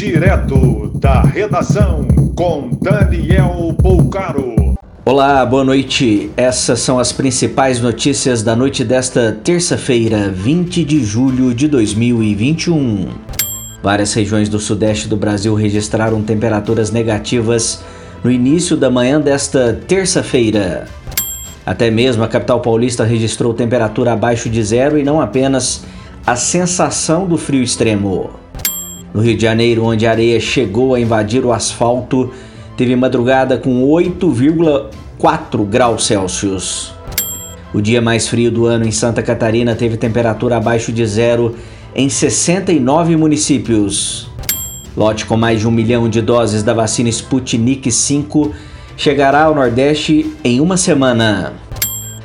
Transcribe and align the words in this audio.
Direto 0.00 0.92
da 0.94 1.20
redação 1.20 2.08
com 2.34 2.70
Daniel 2.80 3.76
Poucaro. 3.82 4.74
Olá, 5.04 5.44
boa 5.44 5.62
noite. 5.62 6.30
Essas 6.38 6.80
são 6.80 6.98
as 6.98 7.12
principais 7.12 7.82
notícias 7.82 8.42
da 8.42 8.56
noite 8.56 8.82
desta 8.82 9.38
terça-feira, 9.44 10.30
20 10.30 10.84
de 10.84 11.04
julho 11.04 11.52
de 11.52 11.68
2021. 11.68 13.08
Várias 13.82 14.14
regiões 14.14 14.48
do 14.48 14.58
sudeste 14.58 15.06
do 15.06 15.18
Brasil 15.18 15.54
registraram 15.54 16.22
temperaturas 16.22 16.90
negativas 16.90 17.84
no 18.24 18.30
início 18.30 18.78
da 18.78 18.88
manhã 18.88 19.20
desta 19.20 19.78
terça-feira. 19.86 20.88
Até 21.66 21.90
mesmo 21.90 22.24
a 22.24 22.28
capital 22.28 22.60
paulista 22.60 23.04
registrou 23.04 23.52
temperatura 23.52 24.14
abaixo 24.14 24.48
de 24.48 24.62
zero 24.62 24.98
e 24.98 25.04
não 25.04 25.20
apenas 25.20 25.84
a 26.26 26.36
sensação 26.36 27.26
do 27.26 27.36
frio 27.36 27.62
extremo. 27.62 28.39
No 29.12 29.20
Rio 29.20 29.36
de 29.36 29.42
Janeiro, 29.42 29.84
onde 29.84 30.06
a 30.06 30.10
areia 30.10 30.38
chegou 30.38 30.94
a 30.94 31.00
invadir 31.00 31.44
o 31.44 31.52
asfalto, 31.52 32.30
teve 32.76 32.94
madrugada 32.94 33.58
com 33.58 33.84
8,4 33.88 35.64
graus 35.64 36.06
Celsius. 36.06 36.94
O 37.74 37.80
dia 37.80 38.00
mais 38.00 38.28
frio 38.28 38.50
do 38.50 38.66
ano 38.66 38.84
em 38.84 38.90
Santa 38.90 39.22
Catarina 39.22 39.74
teve 39.74 39.96
temperatura 39.96 40.56
abaixo 40.56 40.92
de 40.92 41.04
zero 41.06 41.54
em 41.94 42.08
69 42.08 43.16
municípios. 43.16 44.28
Lote 44.96 45.24
com 45.24 45.36
mais 45.36 45.60
de 45.60 45.68
um 45.68 45.70
milhão 45.70 46.08
de 46.08 46.20
doses 46.20 46.62
da 46.62 46.74
vacina 46.74 47.08
Sputnik 47.08 47.88
V 47.90 48.50
chegará 48.96 49.44
ao 49.44 49.54
Nordeste 49.54 50.34
em 50.42 50.60
uma 50.60 50.76
semana. 50.76 51.52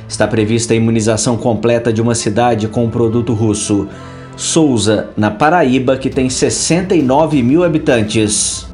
Está 0.08 0.26
prevista 0.26 0.72
a 0.72 0.76
imunização 0.76 1.36
completa 1.36 1.92
de 1.92 2.00
uma 2.02 2.14
cidade 2.14 2.68
com 2.68 2.84
um 2.84 2.90
produto 2.90 3.32
russo. 3.32 3.88
Souza, 4.36 5.08
na 5.16 5.30
Paraíba, 5.30 5.96
que 5.96 6.10
tem 6.10 6.28
69 6.28 7.42
mil 7.42 7.64
habitantes. 7.64 8.66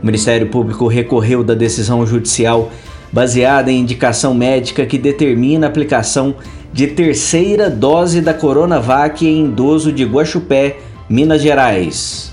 O 0.00 0.06
Ministério 0.06 0.46
Público 0.46 0.86
recorreu 0.86 1.42
da 1.42 1.52
decisão 1.52 2.06
judicial 2.06 2.70
baseada 3.12 3.72
em 3.72 3.80
indicação 3.80 4.32
médica 4.32 4.86
que 4.86 4.96
determina 4.96 5.66
a 5.66 5.68
aplicação 5.68 6.36
de 6.72 6.86
terceira 6.86 7.68
dose 7.68 8.20
da 8.20 8.32
Coronavac 8.32 9.26
em 9.26 9.46
idoso 9.46 9.92
de 9.92 10.04
Guaxupé, 10.04 10.78
Minas 11.08 11.42
Gerais. 11.42 12.32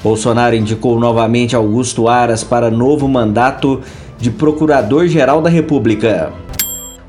Bolsonaro 0.00 0.54
indicou 0.54 1.00
novamente 1.00 1.56
Augusto 1.56 2.06
Aras 2.06 2.44
para 2.44 2.70
novo 2.70 3.08
mandato 3.08 3.80
de 4.16 4.30
Procurador-Geral 4.30 5.42
da 5.42 5.50
República. 5.50 6.32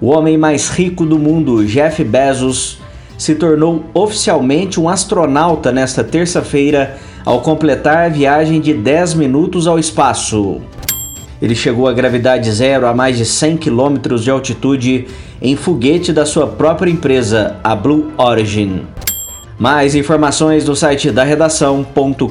O 0.01 0.07
homem 0.07 0.39
mais 0.39 0.69
rico 0.69 1.05
do 1.05 1.19
mundo, 1.19 1.63
Jeff 1.65 2.03
Bezos, 2.03 2.79
se 3.17 3.35
tornou 3.35 3.83
oficialmente 3.93 4.79
um 4.79 4.87
astronauta 4.87 5.71
nesta 5.71 6.03
terça-feira 6.03 6.97
ao 7.25 7.41
completar 7.41 8.05
a 8.05 8.09
viagem 8.09 8.61
de 8.61 8.73
10 8.73 9.15
minutos 9.15 9.67
ao 9.67 9.79
espaço. 9.79 10.61
Ele 11.41 11.55
chegou 11.55 11.87
à 11.87 11.93
gravidade 11.93 12.51
zero 12.51 12.87
a 12.87 12.93
mais 12.93 13.17
de 13.17 13.25
100 13.25 13.57
km 13.57 14.15
de 14.19 14.31
altitude 14.31 15.07
em 15.41 15.55
foguete 15.55 16.11
da 16.11 16.25
sua 16.25 16.47
própria 16.47 16.89
empresa, 16.89 17.57
a 17.63 17.75
Blue 17.75 18.11
Origin. 18.17 18.87
Mais 19.59 19.95
informações 19.95 20.65
no 20.65 20.75
site 20.75 21.11
da 21.11 21.23
redação.com.br. 21.23 22.27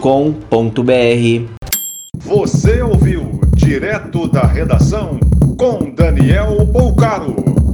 Você 2.25 2.83
ouviu 2.83 3.41
direto 3.55 4.28
da 4.28 4.47
redação 4.47 5.19
com 5.56 5.93
Daniel 5.93 6.65
Bolcaro. 6.67 7.66